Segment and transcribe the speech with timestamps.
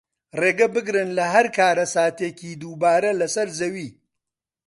[0.39, 3.89] ڕێگەبگرن لە هەر کارەساتێکی دووبارە لەسەر زەوی